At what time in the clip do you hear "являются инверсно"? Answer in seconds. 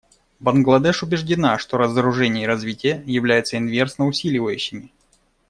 3.05-4.07